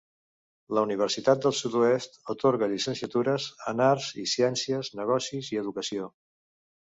La 0.75 0.83
Universitat 0.85 1.41
del 1.43 1.53
Sud-oest 1.57 2.15
atorga 2.35 2.69
llicenciatures 2.71 3.45
en 3.73 3.83
arts 3.89 4.09
i 4.23 4.27
ciències, 4.33 4.91
negocis 5.01 5.53
i 5.57 5.61
educació 5.65 6.09